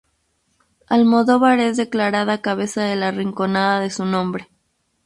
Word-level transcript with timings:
Almodóvar 0.89 1.59
es 1.59 1.77
declarada 1.77 2.41
cabeza 2.41 2.81
de 2.81 2.95
la 2.95 3.11
Rinconada 3.11 3.81
de 3.81 3.91
su 3.91 4.03
nombre. 4.03 4.49